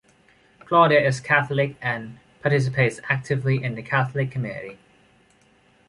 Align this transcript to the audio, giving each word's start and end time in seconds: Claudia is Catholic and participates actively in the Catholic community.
Claudia 0.65 0.99
is 0.99 1.19
Catholic 1.19 1.75
and 1.79 2.17
participates 2.41 2.99
actively 3.07 3.63
in 3.63 3.75
the 3.75 3.83
Catholic 3.83 4.31
community. 4.31 4.79